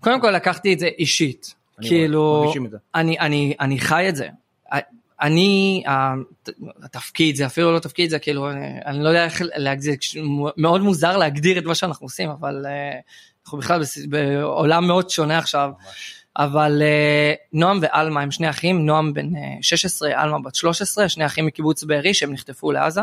[0.00, 1.54] קודם כל לקחתי את זה אישית.
[1.78, 2.52] אני כאילו.
[2.94, 4.28] אני, אני, אני חי את זה.
[5.22, 6.48] אני, הת-
[6.82, 9.94] התפקיד זה אפילו לא תפקיד זה כאילו אני, אני לא יודע איך להגדיר,
[10.56, 12.98] מאוד מוזר להגדיר את מה שאנחנו עושים אבל אה,
[13.44, 15.70] אנחנו בכלל בעולם מאוד שונה עכשיו.
[15.78, 16.22] ממש.
[16.36, 21.26] אבל אה, נועם ועלמה הם שני אחים, נועם בן אה, 16, עלמה בת 13, שני
[21.26, 23.00] אחים מקיבוץ בארי שהם נחטפו לעזה,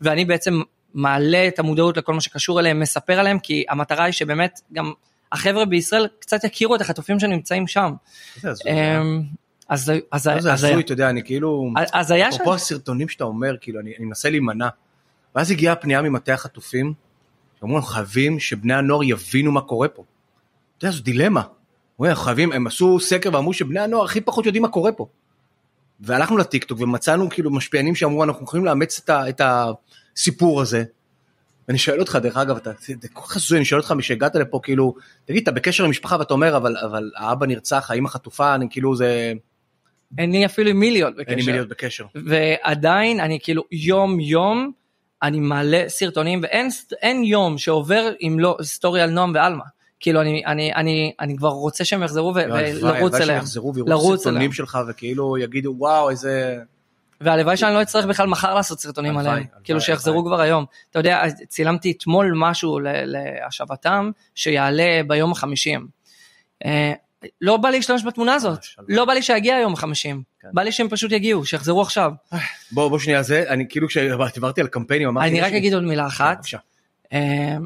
[0.00, 0.62] ואני בעצם
[0.94, 4.92] מעלה את המודעות לכל מה שקשור אליהם, מספר עליהם, כי המטרה היא שבאמת גם
[5.32, 7.92] החבר'ה בישראל קצת יכירו את החטופים שנמצאים שם.
[9.68, 13.24] אז אז זה אז הזוי, אתה יודע, אני כאילו, אז היה שם, אפרופו הסרטונים שאתה
[13.24, 14.68] אומר, כאילו, אני אני מנסה להימנע.
[15.34, 16.92] ואז הגיעה הפנייה ממטה החטופים,
[17.60, 20.04] שאמרו, אנחנו חייבים שבני הנוער יבינו מה קורה פה.
[20.78, 21.42] אתה יודע, זו דילמה.
[22.14, 25.06] חייבים, הם עשו סקר ואמרו שבני הנוער הכי פחות יודעים מה קורה פה.
[26.00, 29.40] והלכנו לטיקטוק ומצאנו כאילו משפיענים שאמרו, אנחנו יכולים לאמץ את, ה, את
[30.16, 30.84] הסיפור הזה.
[31.68, 34.60] ואני שואל אותך, דרך אגב, אתה, זה כל כך הזוי, אני שואל אותך משהגעת לפה,
[34.62, 38.66] כאילו, תגיד, אתה בקשר עם משפחה ואתה אומר, אבל, אבל האבא נרצח, האמא חטופה, אני
[38.70, 39.32] כאילו, זה,
[40.18, 41.52] אין לי אפילו עם מי להיות אין לי מי בקשר.
[41.52, 42.04] להיות בקשר.
[42.14, 44.72] ועדיין אני כאילו יום יום
[45.22, 46.68] אני מעלה סרטונים ואין
[47.02, 49.64] אין יום שעובר אם לא סטורי על נועם ועלמה.
[50.00, 53.38] כאילו אני אני אני אני כבר רוצה שהם יחזרו ו- ולרוץ הלוואי שהם אליהם.
[53.38, 53.88] יחזרו ויראו
[54.26, 54.52] אליהם.
[54.52, 56.58] שלך וכאילו יגידו וואו איזה
[57.20, 59.44] והלוואי שאני לא אצטרך בכלל מחר לעשות סרטונים עליהם.
[59.64, 60.24] כאילו שיחזרו.
[60.24, 60.64] כבר היום.
[60.90, 65.86] אתה יודע צילמתי אתמול משהו להשבתם שיעלה ביום החמישים.
[67.24, 68.58] אה, לא בא לי להשתמש בתמונה הזאת.
[68.58, 68.96] ממש, הלוואי.
[68.96, 70.22] לא בא לי שיגיע היום החמישים.
[70.40, 70.48] כן.
[70.52, 72.12] בא לי שהם פשוט יגיעו שיחזרו עכשיו.
[72.72, 76.06] בוא בוא שנייה זה אני כאילו כשדיברתי על קמפיינים אמרתי אני רק אגיד עוד מילה
[76.06, 76.46] אחת.
[77.12, 77.56] אה,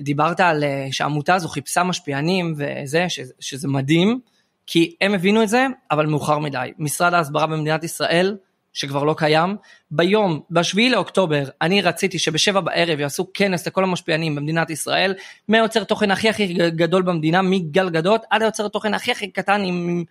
[0.00, 3.06] דיברת על אה, שהעמותה הזו חיפשה משפיענים וזה,
[3.40, 4.20] שזה מדהים,
[4.66, 6.72] כי הם הבינו את זה, אבל מאוחר מדי.
[6.78, 8.36] משרד ההסברה במדינת ישראל,
[8.72, 9.56] שכבר לא קיים,
[9.90, 15.14] ביום, בשביעי לאוקטובר, אני רציתי שבשבע בערב יעשו כנס לכל המשפיענים במדינת ישראל,
[15.48, 20.04] מהיוצר תוכן הכי הכי גדול במדינה, מגל גדות, עד היוצר תוכן הכי הכי קטן עם...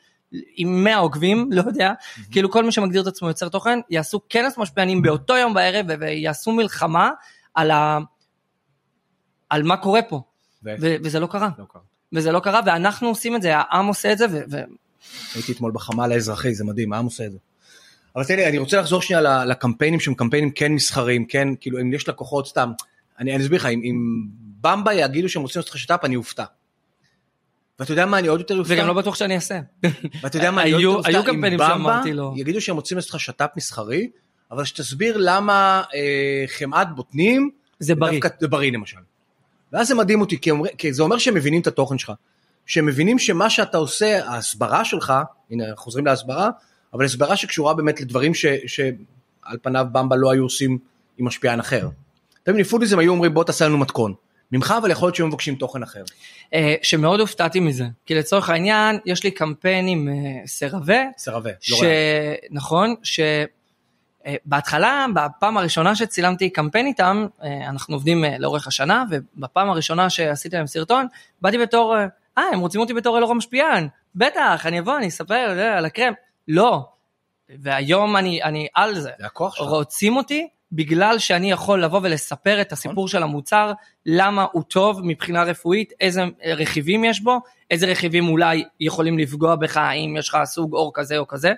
[0.56, 2.32] עם 100 עוקבים, לא יודע, mm-hmm.
[2.32, 6.52] כאילו כל מי שמגדיר את עצמו יוצר תוכן, יעשו כנס משפיענים באותו יום בערב ויעשו
[6.52, 7.10] מלחמה
[7.54, 8.00] על, ה...
[9.50, 10.22] על מה קורה פה.
[10.64, 11.50] ו- וזה לא קרה.
[11.60, 11.82] לא קרה.
[12.14, 14.26] וזה לא קרה, ואנחנו עושים את זה, העם עושה את זה.
[14.32, 14.64] ו- ו-
[15.36, 17.38] הייתי אתמול בחמ"ל האזרחי, זה מדהים, העם עושה את זה.
[18.16, 21.94] אבל תן לי, אני רוצה לחזור שנייה לקמפיינים שהם קמפיינים כן מסחרים, כן, כאילו אם
[21.94, 22.72] יש לקוחות סתם,
[23.20, 24.26] אני, אני אסביר לך, אם, אם
[24.62, 26.46] במבה יגידו שהם רוצים לעשות לך שת"פ, אני אופתע.
[27.80, 28.74] ואתה יודע מה אני עוד יותר אופתע?
[28.74, 29.60] וגם לא בטוח שאני אעשה.
[30.22, 31.12] ואתה יודע מה אני עוד יותר אופתע?
[31.12, 32.34] היו קמפיינים שאמרתי לו.
[32.36, 34.10] יגידו שהם רוצים לעשות לך שת"פ מסחרי,
[34.52, 38.20] אבל שתסביר למה אה, חמאת בוטנים, זה בריא.
[38.40, 38.98] זה בריא למשל.
[39.74, 42.12] ואז זה מדהים אותי, כי, אומר, כי זה אומר שהם מבינים את התוכן שלך.
[42.66, 45.14] שהם מבינים שמה שאתה עושה, ההסברה שלך,
[45.52, 46.50] הנה חוזרים להסברה,
[46.94, 50.78] אבל הסברה שקשורה באמת לדברים ש, שעל פניו במבה לא היו עושים
[51.18, 51.90] עם משפיען אחר.
[52.44, 54.14] אתה מבין, פודיזם היו אומרים בוא תעשה לנו מתכון.
[54.52, 56.04] ממך אבל יכול להיות שהם מבקשים תוכן אחר.
[56.54, 61.02] אה, שמאוד הופתעתי מזה, כי לצורך העניין יש לי קמפיין עם אה, סרווה.
[61.18, 61.72] סרווה, לא ש...
[61.72, 62.36] רואה.
[62.52, 62.96] נכון,
[64.26, 70.68] שבהתחלה, בפעם הראשונה שצילמתי קמפיין איתם, אה, אנחנו עובדים לאורך השנה, ובפעם הראשונה שעשיתי להם
[70.68, 71.08] סרטון,
[71.42, 71.96] באתי בתור,
[72.38, 75.34] אה, הם רוצים אותי בתור אלאור המשפיען, בטח, אני אבוא, אני אספר
[75.78, 76.14] על הקרם.
[76.50, 76.86] לא.
[77.50, 79.12] והיום אני, אני על זה.
[79.20, 79.68] זה הכוח שלך.
[79.68, 83.08] רוצים אותי בגלל שאני יכול לבוא ולספר את הסיפור נכון.
[83.08, 83.72] של המוצר,
[84.06, 87.40] למה הוא טוב מבחינה רפואית, איזה רכיבים יש בו,
[87.72, 91.54] איזה רכיבים אולי יכולים לפגוע בך, אם יש לך סוג אור כזה או כזה.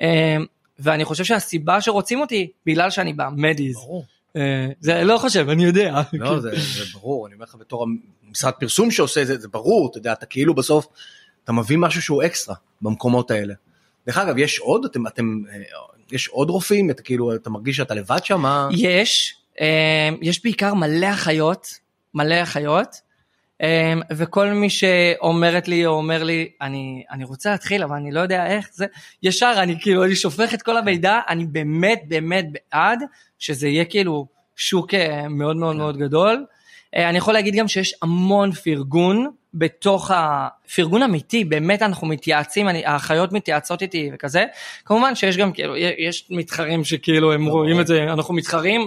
[0.00, 0.06] אמ,
[0.78, 3.74] ואני חושב שהסיבה שרוצים אותי, בגלל שאני במדיז.
[3.74, 4.04] ברור.
[4.36, 6.02] אה, זה לא חושב, אני יודע.
[6.12, 7.86] לא, זה, זה ברור, אני אומר לך בתור
[8.28, 10.86] המשרד פרסום שעושה את זה, זה ברור, אתה יודע, אתה כאילו בסוף,
[11.44, 13.54] אתה מביא משהו שהוא אקסטרה במקומות האלה.
[14.06, 14.84] דרך אגב, יש עוד?
[14.84, 15.56] אתם, אתם, אה,
[16.12, 16.90] יש עוד רופאים?
[16.90, 18.40] אתה כאילו, אתה מרגיש שאתה לבד שם?
[18.40, 18.68] מה?
[18.72, 21.66] יש, אה, יש בעיקר מלא אחיות,
[22.14, 22.88] מלא אחיות,
[23.62, 28.20] אה, וכל מי שאומרת לי או אומר לי, אני, אני רוצה להתחיל, אבל אני לא
[28.20, 28.86] יודע איך זה,
[29.22, 32.98] ישר אני כאילו, אני שופך את כל המידע, אני באמת באמת בעד
[33.38, 34.94] שזה יהיה כאילו שוק
[35.30, 36.44] מאוד מאוד מאוד גדול.
[36.96, 43.32] אני יכול להגיד גם שיש המון פרגון בתוך הפרגון אמיתי, באמת אנחנו מתייעצים, אני, האחיות
[43.32, 44.44] מתייעצות איתי וכזה,
[44.84, 48.86] כמובן שיש גם כאילו, יש מתחרים שכאילו הם רואים את זה, אנחנו מתחרים,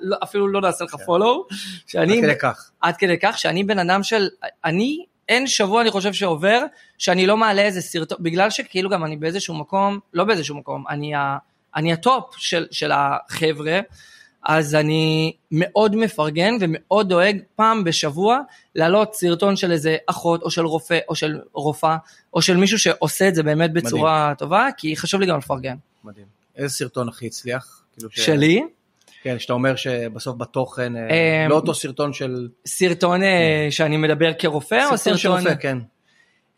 [0.00, 1.46] לא, אפילו לא נעשה לך follow,
[1.86, 4.28] שאני, עד כדי כך, עד כדי כך שאני בן אדם של,
[4.64, 6.62] אני, אין שבוע אני חושב שעובר,
[6.98, 11.14] שאני לא מעלה איזה סרטון, בגלל שכאילו גם אני באיזשהו מקום, לא באיזשהו מקום, אני,
[11.14, 11.36] ה,
[11.76, 13.80] אני ה top של, של החבר'ה,
[14.44, 18.38] אז אני מאוד מפרגן ומאוד דואג פעם בשבוע
[18.74, 21.96] להעלות סרטון של איזה אחות או של רופא או של רופאה
[22.34, 24.34] או של מישהו שעושה את זה באמת בצורה מדהים.
[24.34, 25.76] טובה, כי חשוב לי גם לפרגן.
[26.04, 26.26] מדהים.
[26.56, 27.82] איזה סרטון הכי הצליח?
[27.92, 28.20] כאילו ש...
[28.20, 28.62] שלי?
[29.22, 31.00] כן, שאתה אומר שבסוף בתוכן, אה,
[31.44, 32.48] אמ, לא אותו סרטון של...
[32.66, 33.28] סרטון אה,
[33.64, 33.70] כן.
[33.70, 34.96] שאני מדבר כרופא או סרטון...
[34.96, 35.78] סרטון של רופא, כן.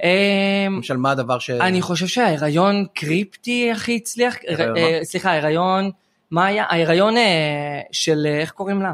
[0.03, 0.09] אמ,
[0.77, 1.51] למשל מה הדבר ש...
[1.51, 4.37] אני חושב שההיריון קריפטי הכי הצליח,
[4.77, 5.90] אה, סליחה, ההיריון...
[6.30, 6.64] מה היה?
[6.68, 8.92] ההיריון אה, של, אה, איך קוראים לה?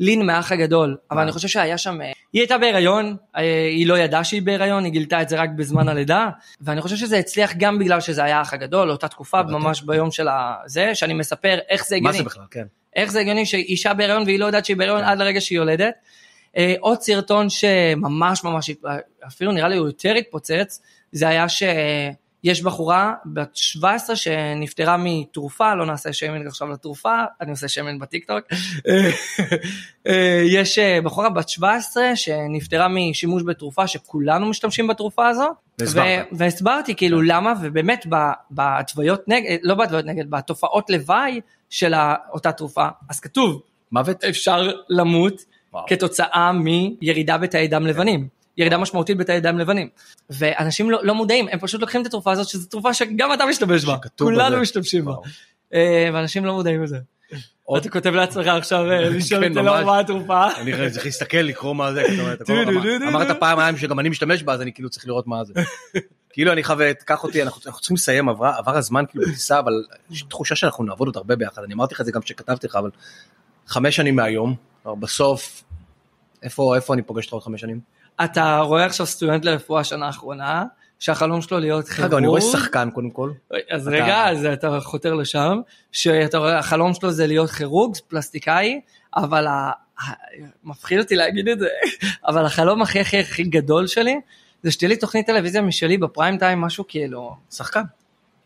[0.00, 4.24] לין מהאח הגדול, אבל אני חושב שהיה שם, אה, היא הייתה בהיריון, היא לא ידעה
[4.24, 6.28] שהיא בהיריון, היא גילתה את זה רק בזמן הלידה,
[6.60, 10.28] ואני חושב שזה הצליח גם בגלל שזה היה האח הגדול, אותה תקופה, ממש ביום של
[10.28, 12.16] הזה, שאני מספר איך זה הגיוני.
[12.16, 12.64] מה זה בכלל, כן.
[12.96, 15.08] איך זה הגיוני שאישה בהיריון והיא לא יודעת שהיא בהיריון כן.
[15.08, 15.94] עד לרגע שהיא יולדת.
[16.80, 18.70] עוד סרטון שממש ממש,
[19.26, 21.62] אפילו נראה לי הוא יותר התפוצץ, זה היה ש...
[22.44, 28.44] יש בחורה בת 17 שנפטרה מתרופה, לא נעשה שמן עכשיו לתרופה, אני עושה שמן בטיקטוק.
[30.06, 35.48] אה, יש אה, בחורה בת 17 שנפטרה משימוש בתרופה שכולנו משתמשים בתרופה הזו.
[36.32, 37.24] והסברתי כאילו כן.
[37.26, 38.06] למה, ובאמת
[38.50, 41.94] בהתוויות נגד, לא בהתוויות נגד, בתופעות לוואי של
[42.32, 45.84] אותה תרופה, אז כתוב, מוות אפשר למות וואו.
[45.88, 48.41] כתוצאה מירידה בתאי דם לבנים.
[48.56, 49.88] ירידה משמעותית בתאי דם לבנים.
[50.30, 53.84] ואנשים לא, לא מודעים, הם פשוט לוקחים את התרופה הזאת, שזו תרופה שגם אתה משתמש
[53.84, 55.14] בה, כולנו משתמשים בה.
[55.74, 56.98] אה, ואנשים לא מודעים לזה.
[57.64, 60.46] עוד אתה כותב לעצמך עכשיו אה, כן, לשאול את אלאור מה התרופה.
[60.56, 62.02] אני צריך להסתכל, לקרוא מה זה,
[63.08, 65.52] אמרת פעמיים שגם אני משתמש בה, אז אני כאילו צריך לראות מה זה.
[66.32, 69.72] כאילו אני חייב, קח אותי, אנחנו צריכים לסיים, עבר הזמן כאילו בטיסה, אבל
[70.10, 72.76] יש תחושה שאנחנו נעבוד עוד הרבה ביחד, אני אמרתי לך את זה גם כשכתבתי לך,
[72.76, 72.90] אבל
[73.66, 74.54] חמש שנים מהיום,
[74.86, 75.64] בסוף,
[76.42, 77.80] איפה אני פוגש אותך עוד חמש שנים?
[78.24, 80.64] אתה רואה עכשיו סטודנט לרפואה שנה האחרונה,
[80.98, 82.06] שהחלום שלו להיות כירורג.
[82.12, 83.30] רגע, אני רואה שחקן קודם כל.
[83.70, 83.96] אז אתה...
[83.96, 85.60] רגע, אז אתה חותר לשם,
[85.92, 88.80] שאתה רואה, החלום שלו זה להיות כירורג, פלסטיקאי,
[89.16, 89.70] אבל ה...
[90.64, 91.68] מפחיד אותי להגיד את זה,
[92.28, 94.20] אבל החלום הכי הכי הכי גדול שלי,
[94.62, 97.82] זה שתהיה לי תוכנית טלוויזיה משלי בפריים טיים, משהו כאילו, שחקן.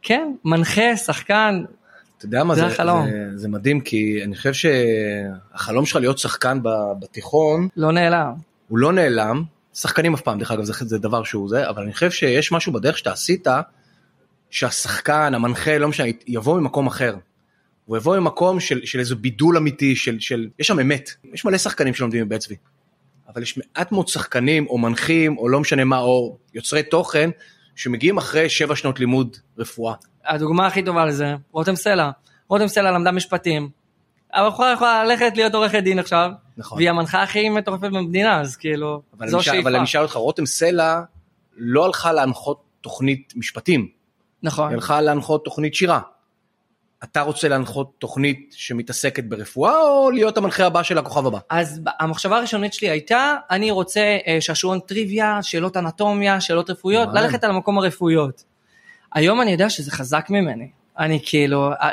[0.02, 1.64] כן, מנחה, שחקן,
[2.18, 3.06] אתה יודע מה זה זה, החלום.
[3.10, 6.58] זה, זה מדהים כי אני חושב שהחלום שלך להיות שחקן
[6.98, 8.32] בתיכון לא נעלם.
[8.68, 9.42] הוא לא נעלם,
[9.76, 12.72] שחקנים אף פעם דרך אגב זה, זה דבר שהוא זה, אבל אני חושב שיש משהו
[12.72, 13.46] בדרך שאתה עשית
[14.50, 17.16] שהשחקן, המנחה, לא משנה, יבוא ממקום אחר.
[17.84, 21.58] הוא יבוא ממקום של, של איזה בידול אמיתי, של, של, יש שם אמת, יש מלא
[21.58, 22.56] שחקנים שלומדים בבית צבי,
[23.28, 27.30] אבל יש מעט מאוד שחקנים או מנחים או לא משנה מה, או יוצרי תוכן,
[27.74, 29.94] שמגיעים אחרי שבע שנות לימוד רפואה.
[30.24, 32.10] הדוגמה הכי טובה לזה, רותם סלע.
[32.48, 33.68] רותם סלע למדה משפטים.
[34.34, 36.78] הבחורה יכולה ללכת להיות עורכת דין עכשיו, נכון.
[36.78, 39.60] והיא המנחה הכי מטורפת במדינה, אז כאילו, אבל זו שאיפה.
[39.62, 41.00] אבל אני אשאל אותך, רותם סלע
[41.56, 43.88] לא הלכה להנחות תוכנית משפטים,
[44.42, 44.68] נכון.
[44.68, 46.00] היא הלכה להנחות תוכנית שירה.
[47.04, 51.38] אתה רוצה להנחות תוכנית שמתעסקת ברפואה או להיות המנחה הבא של הכוכב הבא?
[51.50, 57.08] אז המחשבה הראשונית שלי הייתה, אני רוצה אה, שעשועון טריוויה, שאלות אנטומיה, שאלות רפואיות.
[57.12, 58.44] ללכת על המקום הרפואיות.
[59.14, 60.68] היום אני יודע שזה חזק ממני.
[60.98, 61.90] אני כאילו, אה,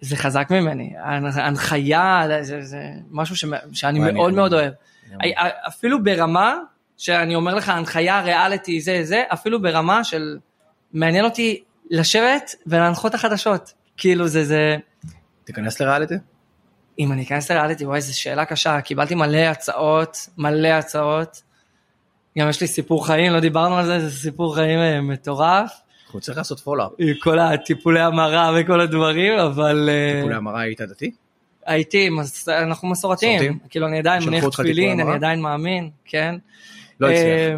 [0.00, 0.92] זה חזק ממני.
[1.34, 2.80] הנחיה, זה, זה
[3.10, 4.72] משהו ש, שאני מאוד אני- מאוד אוהב.
[5.20, 5.32] אני-
[5.68, 6.56] אפילו ברמה,
[6.96, 10.38] שאני אומר לך, הנחיה, ריאליטי, זה, זה, אפילו ברמה של,
[10.92, 13.72] מעניין אותי לשבת ולהנחות החדשות.
[13.96, 14.76] כאילו זה, זה,
[15.44, 16.14] תיכנס לריאליטי?
[16.98, 21.42] אם אני אכנס לריאליטי, וואי, זו שאלה קשה, קיבלתי מלא הצעות, מלא הצעות.
[22.38, 25.80] גם יש לי סיפור חיים, לא דיברנו על זה, זה סיפור חיים אה, מטורף.
[26.08, 26.90] אנחנו צריכים לעשות follow up.
[26.98, 31.10] עם כל הטיפולי המרה וכל הדברים, אבל אה, טיפולי המרה היית דתי?
[31.66, 32.08] הייתי,
[32.48, 33.58] אנחנו מסורתיים.
[33.70, 35.12] כאילו, אני עדיין מניח תפילין, אני?
[35.12, 36.34] עדיין מאמין, כן.
[37.00, 37.26] לא הצליח.
[37.26, 37.56] אה,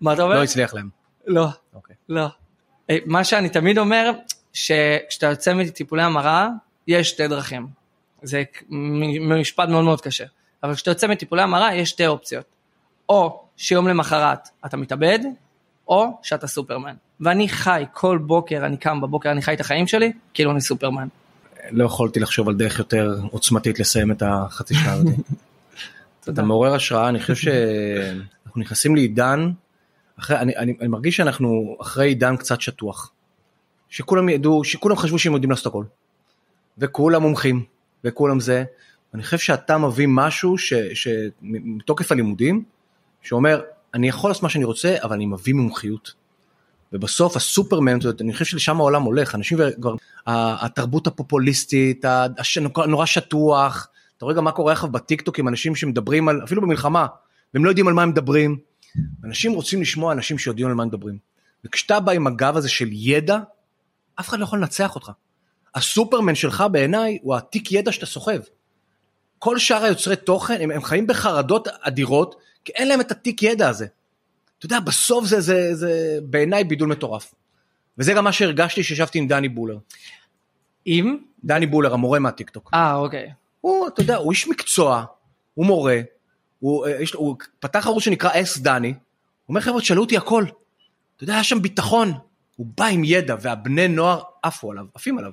[0.00, 0.34] מה אתה אומר?
[0.34, 0.88] לא הצליח להם.
[1.26, 1.48] לא.
[1.74, 1.96] אוקיי.
[2.08, 2.26] לא.
[2.90, 4.10] אה, מה שאני תמיד אומר,
[4.52, 6.48] שכשאתה יוצא מטיפולי המרה,
[6.86, 7.66] יש שתי דרכים.
[8.22, 8.42] זה
[9.20, 10.24] משפט מאוד מאוד קשה.
[10.62, 12.44] אבל כשאתה יוצא מטיפולי המרה, יש שתי אופציות.
[13.08, 15.18] או שיום למחרת אתה מתאבד,
[15.88, 16.94] או שאתה סופרמן.
[17.20, 21.08] ואני חי כל בוקר, אני קם בבוקר, אני חי את החיים שלי, כאילו אני סופרמן.
[21.70, 25.14] לא יכולתי לחשוב על דרך יותר עוצמתית לסיים את החצי שעה הזאת.
[26.28, 29.50] אתה מעורר השראה, אני חושב שאנחנו נכנסים לעידן,
[30.18, 33.10] אחרי, אני, אני, אני מרגיש שאנחנו אחרי עידן קצת שטוח.
[33.88, 35.84] שכולם ידעו, שכולם חשבו שהם יודעים לעשות הכל.
[36.78, 37.64] וכולם מומחים,
[38.04, 38.64] וכולם זה.
[39.14, 42.64] אני חושב שאתה מביא משהו ש- שמתוקף הלימודים,
[43.22, 43.60] שאומר,
[43.94, 46.14] אני יכול לעשות מה שאני רוצה, אבל אני מביא מומחיות.
[46.94, 49.94] ובסוף הסופרמן, אני חושב שלשם העולם הולך, אנשים כבר,
[50.26, 55.74] התרבות הפופוליסטית, ה- הש- נורא שטוח, אתה רואה גם מה קורה עכשיו בטיקטוק עם אנשים
[55.74, 57.06] שמדברים על, אפילו במלחמה,
[57.54, 58.58] והם לא יודעים על מה הם מדברים.
[59.24, 61.18] אנשים רוצים לשמוע אנשים שיודעים על מה הם מדברים.
[61.64, 63.38] וכשאתה בא עם הגב הזה של ידע,
[64.20, 65.10] אף אחד לא יכול לנצח אותך.
[65.74, 68.38] הסופרמן שלך בעיניי הוא התיק ידע שאתה סוחב.
[69.38, 73.68] כל שאר היוצרי תוכן הם, הם חיים בחרדות אדירות כי אין להם את התיק ידע
[73.68, 73.86] הזה.
[74.58, 77.34] אתה יודע בסוף זה, זה, זה בעיניי בידול מטורף.
[77.98, 79.78] וזה גם מה שהרגשתי שישבתי עם דני בולר.
[80.86, 81.18] אם?
[81.44, 82.70] דני בולר המורה מהטיקטוק.
[82.74, 83.32] אה, אוקיי.
[83.60, 85.04] הוא אתה יודע הוא איש מקצוע,
[85.54, 86.00] הוא מורה,
[86.58, 88.96] הוא, אה, יש, הוא פתח ערוץ שנקרא אס דני, הוא
[89.48, 90.44] אומר חבר'ה תשאלו אותי הכל.
[91.16, 92.12] אתה יודע היה שם ביטחון,
[92.56, 95.30] הוא בא עם ידע והבני נוער עפו עליו, עפים עליו.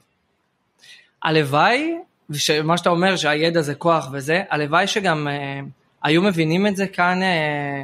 [1.24, 1.94] הלוואי,
[2.34, 5.60] שמה שאתה אומר שהידע זה כוח וזה, הלוואי שגם אה,
[6.04, 7.84] היו מבינים את זה כאן, אה,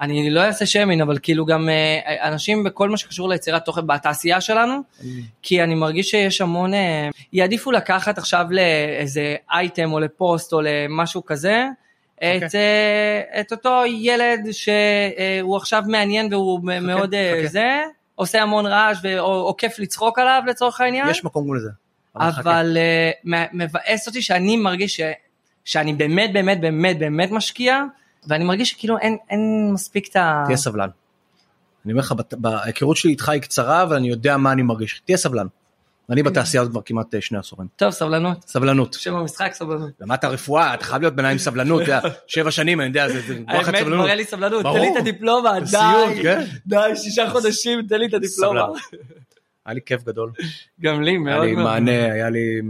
[0.00, 4.40] אני לא אעשה שיימין, אבל כאילו גם אה, אנשים בכל מה שקשור ליצירת תוכן בתעשייה
[4.40, 4.80] שלנו,
[5.42, 11.24] כי אני מרגיש שיש המון, אה, יעדיפו לקחת עכשיו לאיזה אייטם או לפוסט או למשהו
[11.24, 11.66] כזה,
[12.18, 17.48] את, אה, את אותו ילד שהוא עכשיו מעניין והוא מאוד אה, חכה.
[17.48, 17.82] זה,
[18.14, 21.08] עושה המון רעש או, כיף לצחוק עליו לצורך העניין.
[21.08, 21.70] יש מקום לזה.
[22.16, 22.76] אבל
[23.52, 25.00] מבאס אותי שאני מרגיש ש,
[25.64, 27.82] שאני באמת באמת באמת באמת משקיע,
[28.26, 30.42] ואני מרגיש שכאילו אין, אין מספיק את ה...
[30.46, 30.88] תהיה סבלן.
[31.84, 35.46] אני אומר לך, בהיכרות שלי איתך היא קצרה ואני יודע מה אני מרגיש, תהיה סבלן.
[36.10, 37.68] אני בתעשייה הזאת כבר כמעט אה, שני עשורים.
[37.76, 38.44] טוב, סבלנות.
[38.48, 38.92] סבלנות.
[38.94, 39.90] שם המשחק, סבלנות.
[40.00, 43.74] למדת רפואה, אתה חייב להיות עם סבלנות, אתה יודע, שבע שנים, אני יודע, זה וואחד
[43.74, 44.04] האמת, סבלנות.
[44.04, 44.80] מראה לי סבלנות, תן.
[44.80, 46.44] לי את הדיפלומה, די, כן.
[46.66, 48.66] די, שישה חודשים, תן לי את הדיפלומה.
[49.66, 50.32] היה לי כיף גדול.
[50.80, 51.64] גם לי, היה מאוד לי מאוד.
[51.64, 52.60] מענה, היה לי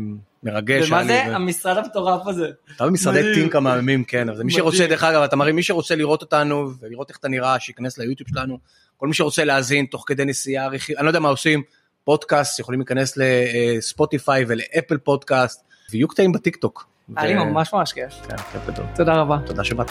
[0.47, 0.91] מרגש.
[0.91, 2.47] ומה זה המשרד המטורף הזה?
[2.77, 3.35] אתה במשרדי.
[3.35, 4.53] טינק המהממים, כן, אז מי.
[4.53, 8.29] שרוצה, דרך אגב, אתה מראה, מי שרוצה לראות אותנו ולראות איך אתה נראה, שייכנס ליוטיוב
[8.31, 8.59] שלנו.
[8.97, 10.67] כל מי שרוצה להאזין תוך כדי נסיעה,
[10.99, 11.63] אני לא יודע מה עושים,
[12.05, 16.89] פודקאסט, יכולים להיכנס לספוטיפיי ולאפל פודקאסט, ויהיו קטעים בטיקטוק.
[17.17, 18.13] היה לי ממש ממש כיף.
[18.29, 18.87] כן, כיף גדול.
[18.95, 19.37] תודה רבה.
[19.47, 19.91] תודה שבאת.